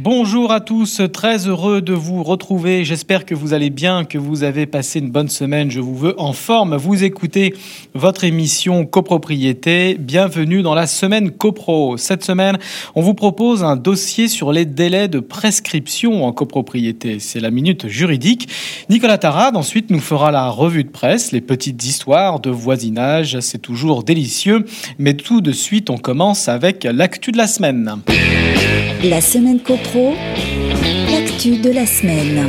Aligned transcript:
Bonjour 0.00 0.52
à 0.52 0.60
tous, 0.60 1.02
très 1.12 1.48
heureux 1.48 1.82
de 1.82 1.92
vous 1.92 2.22
retrouver. 2.22 2.84
J'espère 2.84 3.26
que 3.26 3.34
vous 3.34 3.52
allez 3.52 3.68
bien, 3.68 4.04
que 4.04 4.16
vous 4.16 4.44
avez 4.44 4.64
passé 4.64 5.00
une 5.00 5.10
bonne 5.10 5.28
semaine. 5.28 5.72
Je 5.72 5.80
vous 5.80 5.96
veux 5.96 6.14
en 6.20 6.32
forme. 6.32 6.76
Vous 6.76 7.02
écoutez 7.02 7.52
votre 7.94 8.22
émission 8.22 8.86
copropriété. 8.86 9.96
Bienvenue 9.98 10.62
dans 10.62 10.76
la 10.76 10.86
semaine 10.86 11.32
copro. 11.32 11.96
Cette 11.96 12.22
semaine, 12.22 12.58
on 12.94 13.02
vous 13.02 13.14
propose 13.14 13.64
un 13.64 13.74
dossier 13.74 14.28
sur 14.28 14.52
les 14.52 14.66
délais 14.66 15.08
de 15.08 15.18
prescription 15.18 16.24
en 16.24 16.32
copropriété. 16.32 17.18
C'est 17.18 17.40
la 17.40 17.50
minute 17.50 17.88
juridique. 17.88 18.48
Nicolas 18.88 19.18
Tarade 19.18 19.56
ensuite 19.56 19.90
nous 19.90 19.98
fera 19.98 20.30
la 20.30 20.48
revue 20.48 20.84
de 20.84 20.90
presse, 20.90 21.32
les 21.32 21.40
petites 21.40 21.84
histoires 21.84 22.38
de 22.38 22.50
voisinage. 22.50 23.40
C'est 23.40 23.58
toujours 23.58 24.04
délicieux. 24.04 24.64
Mais 25.00 25.14
tout 25.14 25.40
de 25.40 25.50
suite, 25.50 25.90
on 25.90 25.98
commence 25.98 26.48
avec 26.48 26.84
l'actu 26.84 27.32
de 27.32 27.36
la 27.36 27.48
semaine. 27.48 27.96
La 29.04 29.20
semaine 29.20 29.60
copro, 29.60 30.14
l'actu 31.10 31.56
de 31.58 31.70
la 31.70 31.86
semaine. 31.86 32.46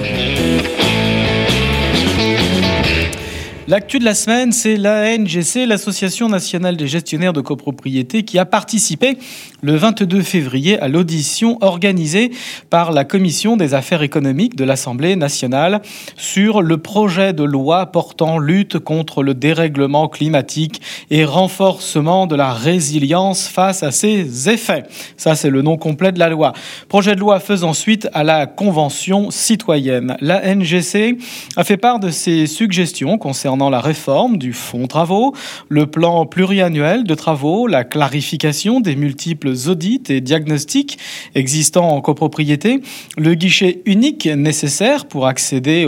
L'actu 3.70 4.00
de 4.00 4.04
la 4.04 4.16
semaine, 4.16 4.52
c'est 4.52 4.78
l'ANGC, 4.78 5.68
l'Association 5.68 6.28
nationale 6.28 6.76
des 6.76 6.88
gestionnaires 6.88 7.34
de 7.34 7.42
copropriété, 7.42 8.24
qui 8.24 8.40
a 8.40 8.46
participé 8.46 9.20
le 9.62 9.76
22 9.76 10.24
février 10.24 10.80
à 10.80 10.88
l'audition 10.88 11.60
organisée 11.62 12.32
par 12.72 12.92
la 12.92 13.04
Commission 13.04 13.58
des 13.58 13.76
affaires 13.76 14.02
économiques 14.02 14.56
de 14.56 14.64
l'Assemblée 14.64 15.16
nationale 15.16 15.84
sur 16.18 16.64
le 16.64 16.80
projet 16.80 17.32
de 17.32 17.44
loi 17.44 17.86
portant 17.86 18.40
lutte 18.40 18.80
contre 18.80 19.22
le 19.22 19.36
dérèglement 19.36 20.08
climatique 20.08 20.82
et 21.12 21.24
renforcement 21.24 22.26
de 22.26 22.36
la 22.36 22.52
résilience 22.52 23.48
face 23.48 23.84
à 23.84 23.92
ses 23.92 24.50
effets. 24.50 24.86
Ça, 25.16 25.36
c'est 25.36 25.52
le 25.52 25.62
nom 25.62 25.78
complet 25.78 26.12
de 26.12 26.18
la 26.18 26.30
loi. 26.30 26.54
Projet 26.88 27.14
de 27.14 27.20
loi 27.20 27.40
faisant 27.40 27.74
suite 27.74 28.10
à 28.16 28.24
la 28.24 28.48
Convention 28.48 29.30
citoyenne. 29.30 30.18
L'ANGC 30.22 31.20
a 31.56 31.64
fait 31.64 31.78
part 31.78 32.00
de 32.00 32.10
ses 32.10 32.48
suggestions 32.48 33.20
concernant 33.20 33.59
la 33.68 33.82
réforme 33.82 34.38
du 34.38 34.54
fonds 34.54 34.88
travaux, 34.88 35.36
le 35.68 35.88
plan 35.88 36.26
pluriannuel 36.26 37.04
de 37.04 37.16
travaux, 37.16 37.68
la 37.68 37.84
clarification 37.84 38.80
des 38.80 38.96
multiples 38.96 39.54
audits 39.68 40.04
et 40.08 40.22
diagnostics 40.22 40.98
existants 41.36 41.90
en 41.90 42.00
copropriété, 42.00 42.82
le 43.18 43.34
guichet 43.34 43.82
unique 43.86 44.26
nécessaire 44.28 45.08
pour 45.08 45.28
accéder 45.28 45.86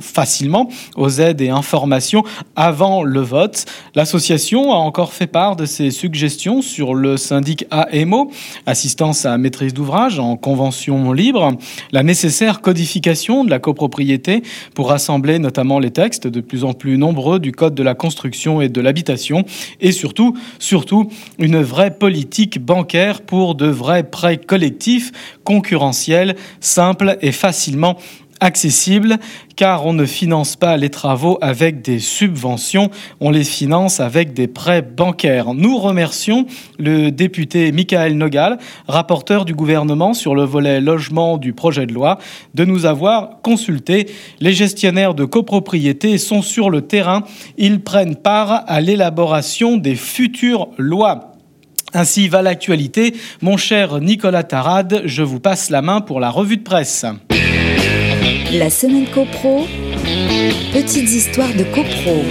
facilement 0.00 0.68
aux 0.96 1.10
aides 1.10 1.40
et 1.40 1.48
informations 1.48 2.22
avant 2.54 3.02
le 3.02 3.20
vote. 3.20 3.64
L'association 3.96 4.72
a 4.72 4.76
encore 4.76 5.12
fait 5.12 5.26
part 5.26 5.56
de 5.56 5.66
ses 5.66 5.90
suggestions 5.90 6.62
sur 6.62 6.94
le 6.94 7.16
syndic 7.16 7.64
AMO, 7.72 8.30
assistance 8.66 9.26
à 9.26 9.36
maîtrise 9.38 9.74
d'ouvrage 9.74 10.20
en 10.20 10.36
convention 10.36 11.12
libre, 11.12 11.56
la 11.90 12.02
nécessaire 12.02 12.60
codification 12.60 13.44
de 13.44 13.50
la 13.50 13.58
copropriété 13.58 14.42
pour 14.74 14.90
rassembler 14.90 15.38
notamment 15.38 15.78
les 15.78 15.90
textes 15.90 16.26
de 16.26 16.40
plus 16.40 16.64
en 16.64 16.74
plus 16.74 16.98
nombreux 16.98 17.07
du 17.38 17.52
Code 17.52 17.74
de 17.74 17.82
la 17.82 17.94
construction 17.94 18.60
et 18.60 18.68
de 18.68 18.80
l'habitation 18.80 19.44
et 19.80 19.92
surtout, 19.92 20.36
surtout, 20.58 21.10
une 21.38 21.62
vraie 21.62 21.90
politique 21.90 22.58
bancaire 22.64 23.22
pour 23.22 23.54
de 23.54 23.66
vrais 23.66 24.04
prêts 24.04 24.38
collectifs, 24.38 25.12
concurrentiels, 25.44 26.36
simples 26.60 27.16
et 27.20 27.32
facilement 27.32 27.96
accessible 28.40 29.18
car 29.56 29.86
on 29.86 29.92
ne 29.92 30.06
finance 30.06 30.56
pas 30.56 30.76
les 30.76 30.90
travaux 30.90 31.38
avec 31.40 31.82
des 31.82 31.98
subventions, 31.98 32.90
on 33.20 33.30
les 33.30 33.44
finance 33.44 34.00
avec 34.00 34.32
des 34.32 34.46
prêts 34.46 34.82
bancaires. 34.82 35.54
Nous 35.54 35.78
remercions 35.78 36.46
le 36.78 37.10
député 37.10 37.72
Michael 37.72 38.16
Nogal, 38.16 38.58
rapporteur 38.86 39.44
du 39.44 39.54
gouvernement 39.54 40.14
sur 40.14 40.34
le 40.34 40.44
volet 40.44 40.80
logement 40.80 41.38
du 41.38 41.52
projet 41.52 41.86
de 41.86 41.92
loi, 41.92 42.18
de 42.54 42.64
nous 42.64 42.86
avoir 42.86 43.40
consulté. 43.42 44.08
Les 44.40 44.52
gestionnaires 44.52 45.14
de 45.14 45.24
copropriété 45.24 46.18
sont 46.18 46.42
sur 46.42 46.70
le 46.70 46.82
terrain, 46.82 47.24
ils 47.56 47.80
prennent 47.80 48.16
part 48.16 48.64
à 48.66 48.80
l'élaboration 48.80 49.76
des 49.76 49.96
futures 49.96 50.68
lois. 50.78 51.32
Ainsi 51.94 52.28
va 52.28 52.42
l'actualité. 52.42 53.14
Mon 53.40 53.56
cher 53.56 54.00
Nicolas 54.00 54.42
Tarade, 54.42 55.02
je 55.06 55.22
vous 55.22 55.40
passe 55.40 55.70
la 55.70 55.82
main 55.82 56.00
pour 56.00 56.20
la 56.20 56.30
revue 56.30 56.58
de 56.58 56.62
presse. 56.62 57.06
La 58.52 58.70
semaine 58.70 59.06
copro, 59.10 59.66
petites 60.72 61.10
histoires 61.10 61.54
de 61.54 61.64
copro. 61.64 62.24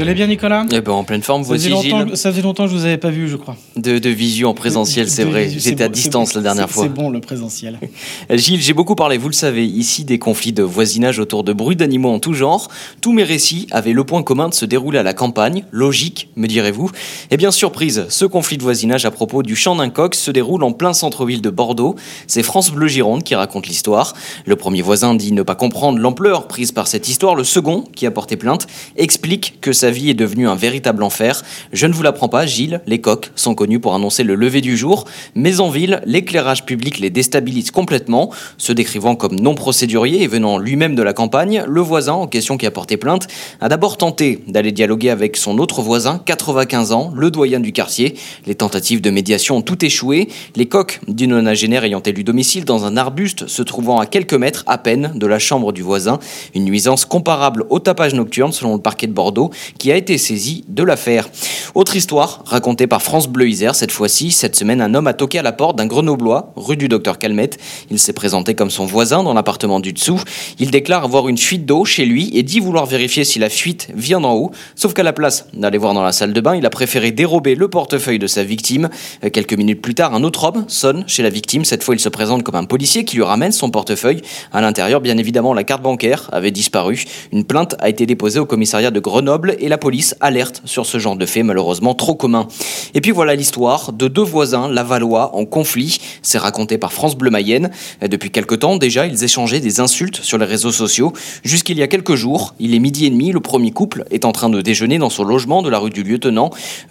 Vous 0.00 0.06
allez 0.06 0.14
bien, 0.14 0.28
Nicolas 0.28 0.64
Eh 0.72 0.80
ben, 0.80 0.92
en 0.92 1.04
pleine 1.04 1.20
forme, 1.20 1.42
ça 1.42 1.48
voici 1.48 1.64
faisait, 1.64 1.74
longtemps, 1.90 2.06
Gilles. 2.06 2.16
ça 2.16 2.30
faisait 2.30 2.40
longtemps 2.40 2.64
que 2.64 2.70
je 2.70 2.74
vous 2.74 2.86
avais 2.86 2.96
pas 2.96 3.10
vu, 3.10 3.28
je 3.28 3.36
crois. 3.36 3.54
De, 3.76 3.98
de 3.98 4.08
visu 4.08 4.46
en 4.46 4.54
présentiel, 4.54 5.10
c'est 5.10 5.24
vrai. 5.24 5.50
J'étais 5.50 5.84
à 5.84 5.88
bon, 5.88 5.92
distance 5.92 6.32
la 6.32 6.40
dernière 6.40 6.70
fois. 6.70 6.84
C'est 6.84 6.88
bon, 6.88 7.10
le 7.10 7.20
présentiel. 7.20 7.78
Gilles, 8.30 8.62
j'ai 8.62 8.72
beaucoup 8.72 8.94
parlé, 8.94 9.18
vous 9.18 9.28
le 9.28 9.34
savez, 9.34 9.66
ici 9.66 10.04
des 10.04 10.18
conflits 10.18 10.54
de 10.54 10.62
voisinage 10.62 11.18
autour 11.18 11.44
de 11.44 11.52
bruits 11.52 11.76
d'animaux 11.76 12.08
en 12.08 12.18
tout 12.18 12.32
genre. 12.32 12.68
Tous 13.02 13.12
mes 13.12 13.24
récits 13.24 13.66
avaient 13.72 13.92
le 13.92 14.02
point 14.04 14.22
commun 14.22 14.48
de 14.48 14.54
se 14.54 14.64
dérouler 14.64 14.98
à 14.98 15.02
la 15.02 15.12
campagne. 15.12 15.66
Logique, 15.70 16.30
me 16.34 16.46
direz-vous. 16.46 16.90
Eh 17.30 17.36
bien, 17.36 17.50
surprise, 17.50 18.06
ce 18.08 18.24
conflit 18.24 18.56
de 18.56 18.62
voisinage 18.62 19.04
à 19.04 19.10
propos 19.10 19.42
du 19.42 19.54
champ 19.54 19.76
d'un 19.76 19.90
coq 19.90 20.14
se 20.14 20.30
déroule 20.30 20.64
en 20.64 20.72
plein 20.72 20.94
centre-ville 20.94 21.42
de 21.42 21.50
Bordeaux. 21.50 21.94
C'est 22.26 22.42
France 22.42 22.70
Bleu 22.70 22.88
Gironde 22.88 23.22
qui 23.22 23.34
raconte 23.34 23.66
l'histoire. 23.66 24.14
Le 24.46 24.56
premier 24.56 24.80
voisin 24.80 25.14
dit 25.14 25.32
ne 25.32 25.42
pas 25.42 25.56
comprendre 25.56 25.98
l'ampleur 25.98 26.48
prise 26.48 26.72
par 26.72 26.86
cette 26.86 27.06
histoire. 27.06 27.34
Le 27.34 27.44
second, 27.44 27.84
qui 27.94 28.06
a 28.06 28.10
porté 28.10 28.38
plainte, 28.38 28.66
explique 28.96 29.58
que 29.60 29.74
sa 29.74 29.89
vie 29.90 30.10
est 30.10 30.14
devenue 30.14 30.48
un 30.48 30.54
véritable 30.54 31.02
enfer. 31.02 31.42
Je 31.72 31.86
ne 31.86 31.92
vous 31.92 32.02
l'apprends 32.02 32.28
pas, 32.28 32.46
Gilles, 32.46 32.80
les 32.86 33.00
coqs 33.00 33.30
sont 33.34 33.54
connus 33.54 33.80
pour 33.80 33.94
annoncer 33.94 34.24
le 34.24 34.34
lever 34.34 34.60
du 34.60 34.76
jour, 34.76 35.04
mais 35.34 35.60
en 35.60 35.70
ville, 35.70 36.00
l'éclairage 36.04 36.64
public 36.64 36.98
les 36.98 37.10
déstabilise 37.10 37.70
complètement. 37.70 38.30
Se 38.58 38.72
décrivant 38.72 39.16
comme 39.16 39.36
non 39.36 39.54
procédurier 39.54 40.22
et 40.22 40.26
venant 40.26 40.58
lui-même 40.58 40.94
de 40.94 41.02
la 41.02 41.12
campagne, 41.12 41.64
le 41.66 41.80
voisin 41.80 42.14
en 42.14 42.26
question 42.26 42.56
qui 42.56 42.66
a 42.66 42.70
porté 42.70 42.96
plainte 42.96 43.26
a 43.60 43.68
d'abord 43.68 43.96
tenté 43.96 44.42
d'aller 44.46 44.72
dialoguer 44.72 45.10
avec 45.10 45.36
son 45.36 45.58
autre 45.58 45.82
voisin, 45.82 46.20
95 46.24 46.92
ans, 46.92 47.12
le 47.14 47.30
doyen 47.30 47.60
du 47.60 47.72
quartier. 47.72 48.14
Les 48.46 48.54
tentatives 48.54 49.00
de 49.00 49.10
médiation 49.10 49.56
ont 49.58 49.62
tout 49.62 49.84
échoué. 49.84 50.28
Les 50.56 50.66
coqs 50.66 51.00
d'une 51.08 51.30
nonagénaire 51.30 51.84
ayant 51.84 52.02
élu 52.02 52.24
domicile 52.24 52.64
dans 52.64 52.84
un 52.84 52.96
arbuste 52.96 53.46
se 53.46 53.62
trouvant 53.62 53.98
à 53.98 54.06
quelques 54.06 54.34
mètres 54.34 54.64
à 54.66 54.78
peine 54.78 55.12
de 55.14 55.26
la 55.26 55.38
chambre 55.38 55.72
du 55.72 55.82
voisin. 55.82 56.18
Une 56.54 56.64
nuisance 56.64 57.04
comparable 57.04 57.64
au 57.70 57.78
tapage 57.78 58.14
nocturne 58.14 58.52
selon 58.52 58.74
le 58.74 58.80
parquet 58.80 59.06
de 59.06 59.12
Bordeaux 59.12 59.50
qui 59.80 59.90
a 59.90 59.96
été 59.96 60.18
saisi 60.18 60.62
de 60.68 60.82
l'affaire. 60.82 61.30
Autre 61.74 61.96
histoire 61.96 62.42
racontée 62.44 62.86
par 62.86 63.00
France 63.00 63.28
Bleu 63.28 63.48
Isère 63.48 63.74
cette 63.74 63.92
fois-ci. 63.92 64.30
Cette 64.30 64.54
semaine, 64.54 64.82
un 64.82 64.94
homme 64.94 65.06
a 65.06 65.14
toqué 65.14 65.38
à 65.38 65.42
la 65.42 65.52
porte 65.52 65.76
d'un 65.76 65.86
Grenoblois, 65.86 66.52
rue 66.54 66.76
du 66.76 66.86
Docteur 66.86 67.18
Calmette. 67.18 67.56
Il 67.90 67.98
s'est 67.98 68.12
présenté 68.12 68.54
comme 68.54 68.68
son 68.68 68.84
voisin 68.84 69.22
dans 69.22 69.32
l'appartement 69.32 69.80
du 69.80 69.94
dessous. 69.94 70.20
Il 70.58 70.70
déclare 70.70 71.04
avoir 71.04 71.28
une 71.28 71.38
fuite 71.38 71.64
d'eau 71.64 71.86
chez 71.86 72.04
lui 72.04 72.30
et 72.34 72.42
dit 72.42 72.60
vouloir 72.60 72.84
vérifier 72.84 73.24
si 73.24 73.38
la 73.38 73.48
fuite 73.48 73.88
vient 73.94 74.20
d'en 74.20 74.34
haut. 74.34 74.50
Sauf 74.74 74.92
qu'à 74.92 75.02
la 75.02 75.14
place 75.14 75.46
d'aller 75.54 75.78
voir 75.78 75.94
dans 75.94 76.02
la 76.02 76.12
salle 76.12 76.34
de 76.34 76.40
bain, 76.42 76.56
il 76.56 76.66
a 76.66 76.70
préféré 76.70 77.10
dérober 77.10 77.54
le 77.54 77.68
portefeuille 77.68 78.18
de 78.18 78.26
sa 78.26 78.44
victime. 78.44 78.90
Euh, 79.24 79.30
Quelques 79.30 79.54
minutes 79.54 79.80
plus 79.80 79.94
tard, 79.94 80.14
un 80.14 80.24
autre 80.24 80.44
homme 80.44 80.66
sonne 80.68 81.04
chez 81.06 81.22
la 81.22 81.30
victime. 81.30 81.64
Cette 81.64 81.84
fois, 81.84 81.94
il 81.94 82.00
se 82.00 82.10
présente 82.10 82.42
comme 82.42 82.56
un 82.56 82.64
policier 82.64 83.06
qui 83.06 83.16
lui 83.16 83.22
ramène 83.22 83.52
son 83.52 83.70
portefeuille. 83.70 84.20
À 84.52 84.60
l'intérieur, 84.60 85.00
bien 85.00 85.16
évidemment, 85.16 85.54
la 85.54 85.64
carte 85.64 85.82
bancaire 85.82 86.28
avait 86.32 86.50
disparu. 86.50 87.02
Une 87.32 87.44
plainte 87.44 87.76
a 87.78 87.88
été 87.88 88.04
déposée 88.04 88.40
au 88.40 88.44
commissariat 88.44 88.90
de 88.90 89.00
Grenoble 89.00 89.56
et 89.58 89.69
la 89.70 89.78
police 89.78 90.16
alerte 90.20 90.62
sur 90.64 90.84
ce 90.84 90.98
genre 90.98 91.14
de 91.14 91.24
fait 91.26 91.44
malheureusement 91.44 91.94
trop 91.94 92.16
commun. 92.16 92.48
Et 92.94 93.00
puis 93.00 93.12
voilà 93.12 93.36
l'histoire 93.36 93.92
de 93.92 94.08
deux 94.08 94.20
voisins 94.20 94.68
lavallois 94.68 95.36
en 95.36 95.44
conflit. 95.44 95.98
C'est 96.22 96.38
raconté 96.38 96.76
par 96.76 96.92
France 96.92 97.16
Bleu 97.16 97.30
Mayenne. 97.30 97.70
Depuis 98.02 98.32
quelque 98.32 98.56
temps 98.56 98.76
déjà, 98.76 99.06
ils 99.06 99.22
échangeaient 99.22 99.60
des 99.60 99.78
insultes 99.78 100.20
sur 100.22 100.38
les 100.38 100.44
réseaux 100.44 100.72
sociaux. 100.72 101.12
Jusqu'il 101.44 101.78
y 101.78 101.84
a 101.84 101.86
quelques 101.86 102.16
jours, 102.16 102.56
il 102.58 102.74
est 102.74 102.80
midi 102.80 103.06
et 103.06 103.10
demi, 103.10 103.30
le 103.30 103.38
premier 103.38 103.70
couple 103.70 104.04
est 104.10 104.24
en 104.24 104.32
train 104.32 104.50
de 104.50 104.60
déjeuner 104.60 104.98
dans 104.98 105.08
son 105.08 105.22
logement 105.22 105.62
de 105.62 105.70
la 105.70 105.78
rue 105.78 105.90
du 105.90 106.02
lieutenant 106.02 106.50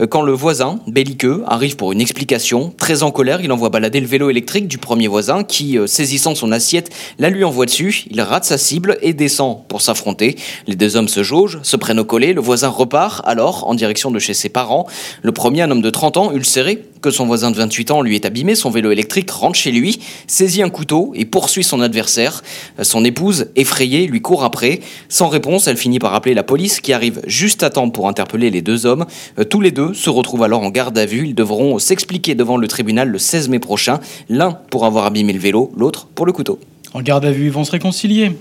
quand 0.10 0.22
le 0.22 0.31
voisin, 0.31 0.80
belliqueux, 0.88 1.44
arrive 1.48 1.76
pour 1.76 1.92
une 1.92 2.00
explication. 2.00 2.74
Très 2.78 3.04
en 3.04 3.12
colère, 3.12 3.42
il 3.42 3.52
envoie 3.52 3.70
balader 3.70 4.00
le 4.00 4.08
vélo 4.08 4.30
électrique 4.30 4.70
du 4.70 4.78
premier 4.78 5.10
voisin 5.10 5.44
qui, 5.44 5.78
euh, 5.78 5.86
saisissant 5.86 6.34
son 6.34 6.54
assiette, 6.54 6.92
la 7.18 7.30
lui 7.30 7.44
envoie 7.44 7.66
dessus. 7.66 8.06
Il 8.10 8.22
rate 8.22 8.46
sa 8.46 8.58
cible 8.58 8.98
et 9.02 9.12
descend 9.12 9.68
pour 9.68 9.81
s'affronter. 9.81 10.38
Les 10.66 10.78
deux 10.78 10.96
hommes 10.96 11.10
se 11.10 11.24
jaugent, 11.24 11.60
se 11.64 11.76
prennent 11.76 12.00
au 12.00 12.06
collet. 12.06 12.31
Le 12.31 12.40
voisin 12.40 12.69
repart 12.69 13.21
alors 13.25 13.68
en 13.68 13.75
direction 13.75 14.12
de 14.12 14.19
chez 14.19 14.33
ses 14.33 14.50
parents. 14.50 14.88
Le 15.21 15.31
premier, 15.31 15.62
un 15.62 15.71
homme 15.71 15.81
de 15.81 15.89
30 15.89 16.18
ans, 16.18 16.31
ulcéré, 16.31 16.86
que 17.01 17.12
son 17.12 17.25
voisin 17.25 17.51
de 17.51 17.56
28 17.56 17.92
ans 17.92 18.01
lui 18.01 18.16
est 18.16 18.25
abîmé, 18.25 18.56
son 18.56 18.69
vélo 18.69 18.92
électrique 18.92 19.31
rentre 19.31 19.57
chez 19.57 19.71
lui, 19.71 20.00
saisit 20.27 20.62
un 20.62 20.69
couteau 20.69 21.12
et 21.16 21.25
poursuit 21.25 21.63
son 21.63 21.81
adversaire. 21.81 22.44
Son 22.81 23.06
épouse, 23.06 23.48
effrayée, 23.56 24.07
lui 24.07 24.21
court 24.21 24.44
après. 24.44 24.81
Sans 25.07 25.27
réponse, 25.27 25.68
elle 25.68 25.77
finit 25.77 26.00
par 26.00 26.13
appeler 26.13 26.33
la 26.33 26.44
police 26.44 26.81
qui 26.81 26.94
arrive 26.94 27.21
juste 27.25 27.63
à 27.63 27.69
temps 27.69 27.89
pour 27.89 28.07
interpeller 28.07 28.50
les 28.50 28.62
deux 28.62 28.86
hommes. 28.86 29.06
Tous 29.50 29.62
les 29.62 29.71
deux 29.71 29.94
se 29.94 30.10
retrouvent 30.10 30.44
alors 30.44 30.63
en 30.63 30.69
garde 30.69 30.98
à 30.98 31.06
vue. 31.06 31.27
Ils 31.27 31.36
devront 31.36 31.80
s'expliquer 31.80 32.36
devant 32.36 32.57
le 32.57 32.68
tribunal 32.68 33.10
le 33.10 33.18
16 33.18 33.50
mai 33.50 33.60
prochain, 33.60 34.00
l'un 34.30 34.51
pour 34.69 34.86
avoir 34.86 35.06
abîmé 35.06 35.33
le 35.33 35.39
vélo, 35.39 35.71
l'autre 35.77 36.07
pour 36.13 36.25
le 36.25 36.31
couteau. 36.31 36.60
En 36.94 37.01
garde 37.01 37.24
à 37.25 37.31
vue, 37.31 37.45
ils 37.45 37.51
vont 37.51 37.63
se 37.63 37.71
réconcilier. 37.71 38.31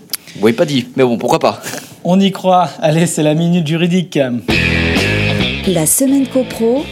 Oui, 0.40 0.52
pas 0.52 0.64
dit, 0.64 0.86
mais 0.96 1.04
bon, 1.04 1.19
pourquoi 1.19 1.38
pas 1.38 1.60
On 2.04 2.20
y 2.20 2.30
croit. 2.30 2.70
Allez, 2.80 3.06
c'est 3.06 3.22
la 3.22 3.34
minute 3.34 3.66
juridique. 3.66 4.19
La 5.66 5.86
semaine 5.86 6.26
copro, 6.26 6.84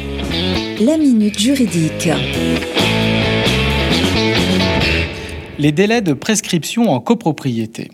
la 0.81 0.99
minute 0.99 1.39
juridique. 1.39 2.09
Les 5.59 5.73
délais 5.73 6.03
de 6.03 6.13
prescription 6.13 6.91
en 6.91 7.01
copropriété. 7.01 7.91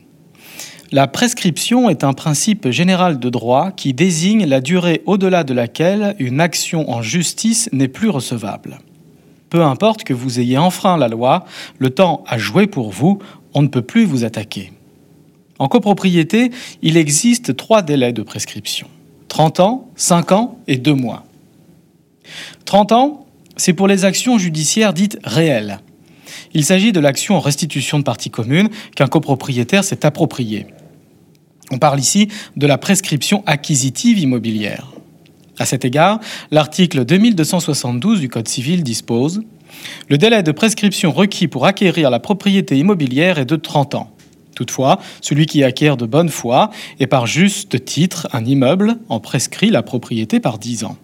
La 0.91 1.07
prescription 1.07 1.89
est 1.89 2.05
un 2.05 2.13
principe 2.13 2.71
général 2.71 3.19
de 3.19 3.31
droit 3.31 3.71
qui 3.71 3.95
désigne 3.95 4.47
la 4.47 4.61
durée 4.61 5.03
au-delà 5.07 5.45
de 5.45 5.55
laquelle 5.55 6.15
une 6.19 6.41
action 6.41 6.91
en 6.91 7.01
justice 7.01 7.69
n'est 7.73 7.89
plus 7.89 8.11
recevable. 8.11 8.79
Peu 9.49 9.63
importe 9.63 10.05
que 10.05 10.13
vous 10.13 10.41
ayez 10.41 10.59
enfreint 10.59 10.97
la 10.97 11.09
loi, 11.09 11.45
le 11.79 11.91
temps 11.91 12.25
a 12.27 12.37
joué 12.37 12.67
pour 12.67 12.91
vous, 12.91 13.21
on 13.55 13.63
ne 13.63 13.69
peut 13.69 13.83
plus 13.83 14.05
vous 14.05 14.25
attaquer. 14.25 14.73
En 15.63 15.69
copropriété, 15.69 16.51
il 16.83 16.97
existe 16.97 17.57
trois 17.57 17.83
délais 17.83 18.13
de 18.13 18.23
prescription. 18.23 18.89
30 19.29 19.61
ans, 19.61 19.91
5 19.95 20.33
ans 20.33 20.59
et 20.67 20.77
2 20.77 20.93
mois. 20.93 21.25
30 22.65 22.91
ans, 22.91 23.27
c'est 23.57 23.73
pour 23.73 23.87
les 23.87 24.05
actions 24.05 24.39
judiciaires 24.39 24.93
dites 24.93 25.21
réelles. 25.23 25.79
Il 26.53 26.65
s'agit 26.65 26.91
de 26.91 26.99
l'action 26.99 27.37
en 27.37 27.39
restitution 27.39 28.01
de 28.01 28.03
partie 28.03 28.29
commune 28.29 28.71
qu'un 28.97 29.07
copropriétaire 29.07 29.85
s'est 29.85 30.05
appropriée. 30.05 30.67
On 31.71 31.79
parle 31.79 32.01
ici 32.01 32.27
de 32.57 32.67
la 32.67 32.77
prescription 32.77 33.45
acquisitive 33.47 34.19
immobilière. 34.19 34.91
À 35.61 35.65
cet 35.65 35.85
égard, 35.85 36.19
l'article 36.51 37.05
2272 37.05 38.19
du 38.19 38.29
Code 38.29 38.49
civil 38.49 38.83
dispose 38.83 39.43
Le 40.09 40.19
délai 40.19 40.43
de 40.43 40.51
prescription 40.51 41.13
requis 41.13 41.47
pour 41.47 41.67
acquérir 41.67 42.11
la 42.11 42.19
propriété 42.19 42.77
immobilière 42.77 43.39
est 43.39 43.45
de 43.45 43.55
30 43.55 43.95
ans. 43.95 44.12
Toutefois, 44.63 45.01
celui 45.21 45.47
qui 45.47 45.65
acquiert 45.65 45.97
de 45.97 46.07
bonne 46.07 46.29
foi 46.29 46.71
et 47.01 47.09
par 47.09 47.27
juste 47.27 47.85
titre 47.85 48.29
un 48.33 48.45
immeuble 48.45 48.95
en 49.09 49.19
prescrit 49.19 49.71
la 49.71 49.83
propriété 49.83 50.39
par 50.39 50.57
10 50.61 50.85
ans. 50.85 50.97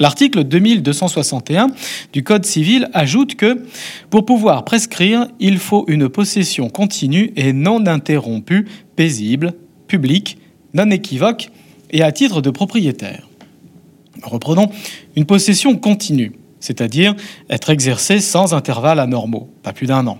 L'article 0.00 0.42
2261 0.42 1.68
du 2.12 2.24
Code 2.24 2.44
civil 2.44 2.88
ajoute 2.94 3.36
que 3.36 3.64
pour 4.10 4.26
pouvoir 4.26 4.64
prescrire, 4.64 5.28
il 5.38 5.58
faut 5.58 5.84
une 5.86 6.08
possession 6.08 6.68
continue 6.68 7.32
et 7.36 7.52
non 7.52 7.86
interrompue, 7.86 8.66
paisible, 8.96 9.52
publique, 9.86 10.38
non 10.74 10.90
équivoque 10.90 11.52
et 11.92 12.02
à 12.02 12.10
titre 12.10 12.40
de 12.42 12.50
propriétaire. 12.50 13.28
Reprenons 14.24 14.68
une 15.14 15.26
possession 15.26 15.76
continue, 15.76 16.32
c'est-à-dire 16.58 17.14
être 17.50 17.70
exercée 17.70 18.18
sans 18.18 18.52
intervalle 18.52 18.98
anormaux, 18.98 19.48
pas 19.62 19.72
plus 19.72 19.86
d'un 19.86 20.08
an. 20.08 20.18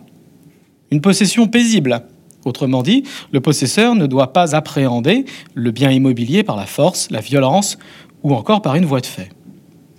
Une 0.93 1.00
possession 1.00 1.49
paisible, 1.49 2.02
Autrement 2.48 2.82
dit, 2.82 3.02
le 3.30 3.40
possesseur 3.40 3.94
ne 3.94 4.06
doit 4.06 4.32
pas 4.32 4.56
appréhender 4.56 5.26
le 5.52 5.70
bien 5.70 5.90
immobilier 5.90 6.42
par 6.42 6.56
la 6.56 6.64
force, 6.64 7.10
la 7.10 7.20
violence 7.20 7.76
ou 8.22 8.32
encore 8.32 8.62
par 8.62 8.74
une 8.74 8.86
voie 8.86 9.02
de 9.02 9.06
fait. 9.06 9.28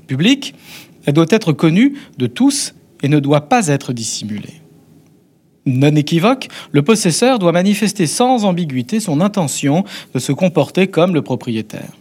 Publique, 0.07 0.55
elle 1.05 1.13
doit 1.13 1.27
être 1.29 1.53
connue 1.53 1.99
de 2.17 2.25
tous 2.25 2.73
et 3.03 3.07
ne 3.07 3.19
doit 3.19 3.49
pas 3.49 3.67
être 3.67 3.93
dissimulée. 3.93 4.61
Non 5.67 5.95
équivoque, 5.95 6.47
le 6.71 6.81
possesseur 6.81 7.37
doit 7.37 7.51
manifester 7.51 8.07
sans 8.07 8.45
ambiguïté 8.45 8.99
son 8.99 9.21
intention 9.21 9.83
de 10.15 10.19
se 10.19 10.31
comporter 10.31 10.87
comme 10.87 11.13
le 11.13 11.21
propriétaire 11.21 11.91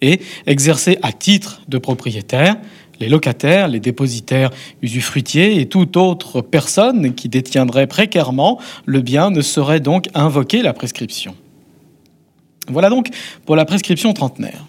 et 0.00 0.22
exercer 0.46 0.96
à 1.02 1.12
titre 1.12 1.60
de 1.68 1.76
propriétaire 1.76 2.56
les 3.00 3.08
locataires, 3.08 3.66
les 3.68 3.80
dépositaires 3.80 4.50
usufruitiers 4.82 5.60
et 5.60 5.66
toute 5.66 5.96
autre 5.96 6.42
personne 6.42 7.14
qui 7.14 7.28
détiendrait 7.28 7.86
précairement 7.86 8.60
le 8.84 9.00
bien 9.00 9.30
ne 9.30 9.40
saurait 9.40 9.80
donc 9.80 10.08
invoquer 10.14 10.62
la 10.62 10.72
prescription. 10.72 11.34
Voilà 12.68 12.90
donc 12.90 13.08
pour 13.46 13.56
la 13.56 13.64
prescription 13.64 14.12
trentenaire. 14.12 14.66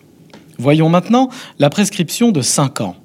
Voyons 0.58 0.90
maintenant 0.90 1.30
la 1.60 1.70
prescription 1.70 2.32
de 2.32 2.42
5 2.42 2.82
ans. 2.82 2.96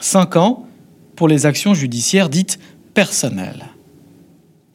5 0.00 0.36
ans 0.36 0.66
pour 1.14 1.28
les 1.28 1.46
actions 1.46 1.74
judiciaires 1.74 2.28
dites 2.28 2.58
personnelles. 2.94 3.66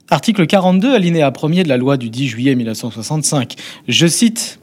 Article 0.09 0.45
42, 0.45 0.93
alinéa 0.93 1.31
1er 1.31 1.63
de 1.63 1.69
la 1.69 1.77
loi 1.77 1.97
du 1.97 2.09
10 2.09 2.27
juillet 2.27 2.55
1965. 2.55 3.55
Je 3.87 4.05
cite 4.05 4.59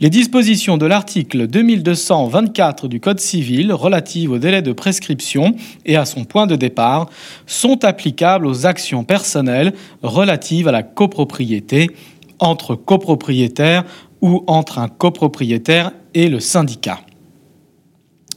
les 0.00 0.10
dispositions 0.10 0.76
de 0.76 0.86
l'article 0.86 1.46
2224 1.46 2.88
du 2.88 3.00
Code 3.00 3.20
civil 3.20 3.72
relatives 3.72 4.30
au 4.30 4.38
délai 4.38 4.62
de 4.62 4.72
prescription 4.72 5.54
et 5.84 5.96
à 5.96 6.04
son 6.04 6.24
point 6.24 6.46
de 6.46 6.56
départ 6.56 7.08
sont 7.46 7.84
applicables 7.84 8.46
aux 8.46 8.66
actions 8.66 9.04
personnelles 9.04 9.72
relatives 10.02 10.68
à 10.68 10.72
la 10.72 10.82
copropriété 10.82 11.90
entre 12.38 12.74
copropriétaires 12.74 13.84
ou 14.20 14.42
entre 14.46 14.78
un 14.78 14.88
copropriétaire 14.88 15.92
et 16.14 16.28
le 16.28 16.40
syndicat. 16.40 17.00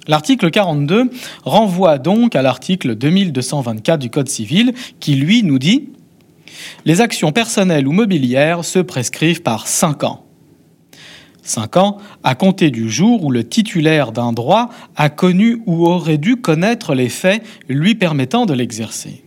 L'article 0.08 0.50
42 0.50 1.10
renvoie 1.44 1.98
donc 1.98 2.36
à 2.36 2.42
l'article 2.42 2.96
2224 2.96 4.00
du 4.00 4.10
Code 4.10 4.30
civil 4.30 4.74
qui, 5.00 5.16
lui, 5.16 5.44
nous 5.44 5.60
dit 5.60 5.90
Les 6.86 7.02
actions 7.02 7.32
personnelles 7.32 7.88
ou 7.88 7.92
mobilières 7.92 8.64
se 8.64 8.80
prescrivent 8.80 9.42
par 9.42 9.68
5 9.68 10.04
ans. 10.06 10.27
5 11.50 11.78
ans, 11.78 11.98
à 12.24 12.36
compter 12.36 12.72
du 12.72 12.90
jour 12.90 13.24
où 13.24 13.32
le 13.32 13.48
titulaire 13.48 14.12
d'un 14.12 14.34
droit 14.34 14.70
a 14.96 15.10
connu 15.10 15.62
ou 15.66 15.86
aurait 15.86 16.18
dû 16.18 16.38
connaître 16.38 16.94
les 16.94 17.10
faits 17.10 17.44
lui 17.68 17.96
permettant 17.96 18.46
de 18.46 18.54
l'exercer. 18.54 19.24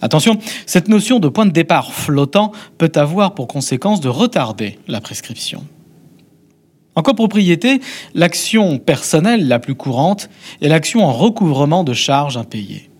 Attention, 0.00 0.38
cette 0.66 0.88
notion 0.88 1.18
de 1.18 1.28
point 1.28 1.46
de 1.46 1.50
départ 1.50 1.92
flottant 1.92 2.52
peut 2.78 2.92
avoir 2.94 3.34
pour 3.34 3.48
conséquence 3.48 4.00
de 4.00 4.08
retarder 4.08 4.78
la 4.88 5.00
prescription. 5.00 5.64
En 6.94 7.02
copropriété, 7.02 7.80
l'action 8.14 8.78
personnelle 8.78 9.48
la 9.48 9.58
plus 9.58 9.74
courante 9.74 10.28
est 10.60 10.68
l'action 10.68 11.04
en 11.04 11.12
recouvrement 11.12 11.84
de 11.84 11.94
charges 11.94 12.36
impayées. 12.36 12.91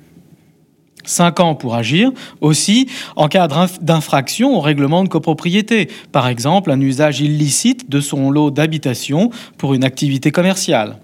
5 1.04 1.40
ans 1.40 1.54
pour 1.54 1.74
agir, 1.74 2.10
aussi 2.40 2.88
en 3.16 3.28
cas 3.28 3.48
d'infraction 3.80 4.56
au 4.56 4.60
règlement 4.60 5.04
de 5.04 5.08
copropriété, 5.08 5.88
par 6.12 6.28
exemple 6.28 6.70
un 6.70 6.80
usage 6.80 7.20
illicite 7.20 7.90
de 7.90 8.00
son 8.00 8.30
lot 8.30 8.50
d'habitation 8.50 9.30
pour 9.58 9.74
une 9.74 9.84
activité 9.84 10.30
commerciale. 10.30 10.98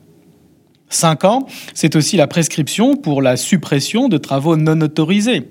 5 0.91 1.25
ans, 1.25 1.47
c'est 1.75 1.97
aussi 1.97 2.17
la 2.17 2.27
prescription 2.27 2.97
pour 2.97 3.21
la 3.21 3.37
suppression 3.37 4.09
de 4.09 4.17
travaux 4.17 4.57
non 4.57 4.81
autorisés. 4.81 5.51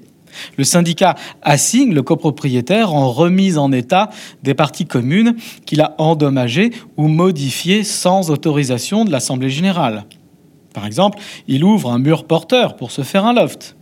Le 0.57 0.63
syndicat 0.63 1.15
assigne 1.41 1.93
le 1.93 2.03
copropriétaire 2.03 2.93
en 2.93 3.09
remise 3.11 3.57
en 3.57 3.71
état 3.71 4.09
des 4.43 4.53
parties 4.53 4.85
communes 4.85 5.35
qu'il 5.65 5.81
a 5.81 5.95
endommagées 5.97 6.71
ou 6.95 7.07
modifiées 7.07 7.83
sans 7.83 8.29
autorisation 8.29 9.05
de 9.05 9.11
l'Assemblée 9.11 9.49
générale. 9.49 10.05
Par 10.73 10.85
exemple, 10.85 11.19
il 11.47 11.63
ouvre 11.63 11.91
un 11.91 11.99
mur 11.99 12.25
porteur 12.25 12.75
pour 12.75 12.91
se 12.91 13.01
faire 13.01 13.25
un 13.25 13.33
loft. 13.33 13.76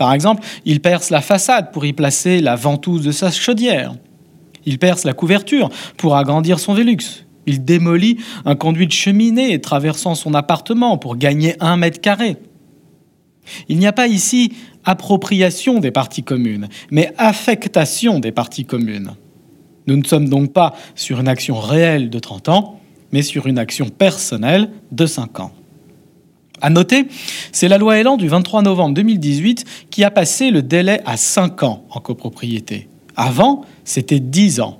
Par 0.00 0.14
exemple, 0.14 0.42
il 0.64 0.80
perce 0.80 1.10
la 1.10 1.20
façade 1.20 1.72
pour 1.72 1.84
y 1.84 1.92
placer 1.92 2.40
la 2.40 2.56
ventouse 2.56 3.02
de 3.02 3.12
sa 3.12 3.30
chaudière. 3.30 3.92
Il 4.64 4.78
perce 4.78 5.04
la 5.04 5.12
couverture 5.12 5.68
pour 5.98 6.16
agrandir 6.16 6.58
son 6.58 6.72
Vélux. 6.72 7.26
Il 7.44 7.66
démolit 7.66 8.16
un 8.46 8.56
conduit 8.56 8.86
de 8.86 8.92
cheminée 8.92 9.60
traversant 9.60 10.14
son 10.14 10.32
appartement 10.32 10.96
pour 10.96 11.16
gagner 11.16 11.54
un 11.60 11.76
mètre 11.76 12.00
carré. 12.00 12.38
Il 13.68 13.78
n'y 13.78 13.86
a 13.86 13.92
pas 13.92 14.06
ici 14.06 14.54
appropriation 14.84 15.80
des 15.80 15.90
parties 15.90 16.22
communes, 16.22 16.70
mais 16.90 17.12
affectation 17.18 18.20
des 18.20 18.32
parties 18.32 18.64
communes. 18.64 19.16
Nous 19.86 19.98
ne 19.98 20.04
sommes 20.04 20.30
donc 20.30 20.54
pas 20.54 20.74
sur 20.94 21.20
une 21.20 21.28
action 21.28 21.60
réelle 21.60 22.08
de 22.08 22.18
30 22.18 22.48
ans, 22.48 22.80
mais 23.12 23.20
sur 23.20 23.46
une 23.46 23.58
action 23.58 23.90
personnelle 23.90 24.70
de 24.92 25.04
5 25.04 25.40
ans. 25.40 25.52
À 26.60 26.70
noter, 26.70 27.06
c'est 27.52 27.68
la 27.68 27.78
loi 27.78 27.98
Elan 27.98 28.16
du 28.16 28.28
23 28.28 28.62
novembre 28.62 28.94
2018 28.94 29.64
qui 29.90 30.04
a 30.04 30.10
passé 30.10 30.50
le 30.50 30.62
délai 30.62 31.00
à 31.06 31.16
5 31.16 31.62
ans 31.62 31.84
en 31.90 32.00
copropriété. 32.00 32.88
Avant, 33.16 33.64
c'était 33.84 34.20
10 34.20 34.60
ans. 34.60 34.78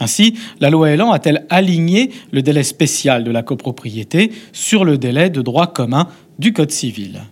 Ainsi, 0.00 0.34
la 0.60 0.70
loi 0.70 0.90
Elan 0.90 1.12
a-t-elle 1.12 1.46
aligné 1.50 2.10
le 2.32 2.42
délai 2.42 2.62
spécial 2.62 3.24
de 3.24 3.30
la 3.30 3.42
copropriété 3.42 4.32
sur 4.52 4.84
le 4.84 4.98
délai 4.98 5.30
de 5.30 5.42
droit 5.42 5.68
commun 5.68 6.08
du 6.38 6.52
Code 6.52 6.70
civil. 6.70 7.22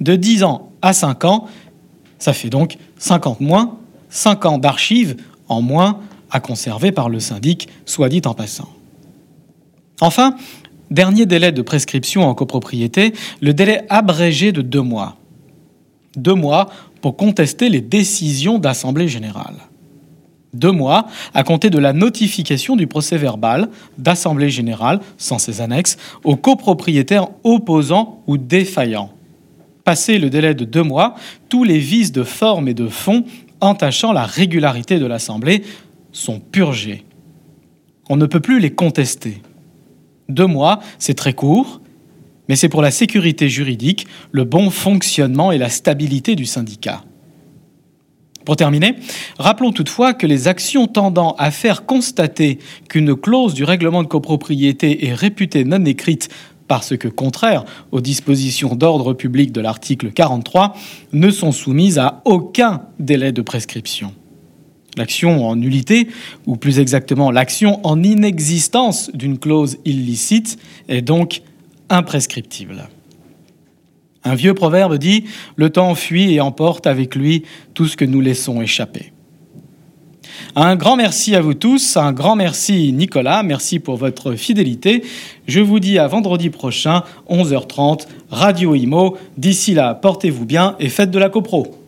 De 0.00 0.16
10 0.16 0.44
ans 0.44 0.70
à 0.82 0.92
5 0.92 1.24
ans, 1.24 1.46
ça 2.18 2.32
fait 2.32 2.50
donc 2.50 2.76
50 2.98 3.40
moins, 3.40 3.78
5 4.10 4.46
ans 4.46 4.58
d'archives 4.58 5.16
en 5.48 5.62
moins 5.62 6.00
à 6.30 6.40
conserver 6.40 6.92
par 6.92 7.08
le 7.08 7.20
syndic, 7.20 7.68
soit 7.84 8.08
dit 8.08 8.22
en 8.26 8.34
passant. 8.34 8.68
Enfin, 10.00 10.36
dernier 10.90 11.26
délai 11.26 11.52
de 11.52 11.62
prescription 11.62 12.22
en 12.22 12.34
copropriété, 12.34 13.12
le 13.40 13.54
délai 13.54 13.82
abrégé 13.88 14.52
de 14.52 14.62
deux 14.62 14.82
mois. 14.82 15.16
Deux 16.16 16.34
mois 16.34 16.68
pour 17.00 17.16
contester 17.16 17.68
les 17.68 17.80
décisions 17.80 18.58
d'Assemblée 18.58 19.08
générale. 19.08 19.54
Deux 20.54 20.72
mois 20.72 21.06
à 21.34 21.44
compter 21.44 21.68
de 21.68 21.78
la 21.78 21.92
notification 21.92 22.74
du 22.74 22.86
procès 22.86 23.18
verbal 23.18 23.68
d'Assemblée 23.98 24.50
générale, 24.50 25.00
sans 25.18 25.38
ses 25.38 25.60
annexes, 25.60 25.98
aux 26.24 26.36
copropriétaires 26.36 27.28
opposants 27.44 28.22
ou 28.26 28.38
défaillants. 28.38 29.12
Passé 29.84 30.18
le 30.18 30.30
délai 30.30 30.54
de 30.54 30.64
deux 30.64 30.82
mois, 30.82 31.14
tous 31.48 31.64
les 31.64 31.78
vices 31.78 32.12
de 32.12 32.22
forme 32.22 32.68
et 32.68 32.74
de 32.74 32.88
fond 32.88 33.24
entachant 33.60 34.12
la 34.12 34.24
régularité 34.24 34.98
de 34.98 35.06
l'Assemblée 35.06 35.62
sont 36.12 36.40
purgés. 36.40 37.04
On 38.08 38.16
ne 38.16 38.26
peut 38.26 38.40
plus 38.40 38.60
les 38.60 38.70
contester. 38.70 39.42
Deux 40.28 40.46
mois, 40.46 40.80
c'est 40.98 41.14
très 41.14 41.32
court, 41.32 41.80
mais 42.48 42.56
c'est 42.56 42.68
pour 42.68 42.82
la 42.82 42.90
sécurité 42.90 43.48
juridique, 43.48 44.06
le 44.30 44.44
bon 44.44 44.70
fonctionnement 44.70 45.52
et 45.52 45.58
la 45.58 45.70
stabilité 45.70 46.34
du 46.34 46.44
syndicat. 46.44 47.02
Pour 48.44 48.56
terminer, 48.56 48.94
rappelons 49.38 49.72
toutefois 49.72 50.14
que 50.14 50.26
les 50.26 50.48
actions 50.48 50.86
tendant 50.86 51.34
à 51.38 51.50
faire 51.50 51.84
constater 51.84 52.58
qu'une 52.88 53.14
clause 53.14 53.52
du 53.52 53.64
règlement 53.64 54.02
de 54.02 54.08
copropriété 54.08 55.06
est 55.06 55.14
réputée 55.14 55.64
non 55.64 55.84
écrite 55.84 56.30
parce 56.66 56.96
que 56.96 57.08
contraire 57.08 57.64
aux 57.92 58.00
dispositions 58.00 58.76
d'ordre 58.76 59.14
public 59.14 59.52
de 59.52 59.60
l'article 59.60 60.12
43, 60.12 60.74
ne 61.12 61.30
sont 61.30 61.52
soumises 61.52 61.98
à 61.98 62.20
aucun 62.26 62.82
délai 62.98 63.32
de 63.32 63.42
prescription. 63.42 64.12
L'action 64.98 65.46
en 65.46 65.56
nullité, 65.56 66.08
ou 66.46 66.56
plus 66.56 66.80
exactement 66.80 67.30
l'action 67.30 67.80
en 67.86 68.02
inexistence 68.02 69.10
d'une 69.14 69.38
clause 69.38 69.78
illicite, 69.84 70.58
est 70.88 71.02
donc 71.02 71.42
imprescriptible. 71.88 72.88
Un 74.24 74.34
vieux 74.34 74.54
proverbe 74.54 74.98
dit⁇ 74.98 75.20
Le 75.56 75.70
temps 75.70 75.94
fuit 75.94 76.34
et 76.34 76.40
emporte 76.40 76.86
avec 76.86 77.14
lui 77.14 77.44
tout 77.74 77.86
ce 77.86 77.96
que 77.96 78.04
nous 78.04 78.20
laissons 78.20 78.60
échapper⁇ 78.60 79.00
un 80.54 80.76
grand 80.76 80.96
merci 80.96 81.36
à 81.36 81.40
vous 81.40 81.54
tous, 81.54 81.96
un 81.96 82.12
grand 82.12 82.36
merci 82.36 82.92
Nicolas, 82.92 83.42
merci 83.42 83.78
pour 83.78 83.96
votre 83.96 84.34
fidélité. 84.34 85.02
Je 85.46 85.60
vous 85.60 85.78
dis 85.78 85.98
à 85.98 86.06
vendredi 86.06 86.50
prochain, 86.50 87.02
11h30, 87.30 88.06
Radio 88.30 88.74
Imo. 88.74 89.16
D'ici 89.36 89.74
là, 89.74 89.94
portez-vous 89.94 90.46
bien 90.46 90.76
et 90.80 90.88
faites 90.88 91.10
de 91.10 91.18
la 91.18 91.28
copro. 91.28 91.87